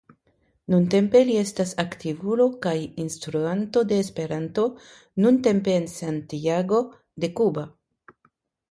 [0.73, 2.73] Nuntempe li estas aktivulo kaj
[3.05, 4.67] instruanto de Esperanto
[5.27, 6.83] nuntempe en Santiago
[7.27, 7.71] de Cuba.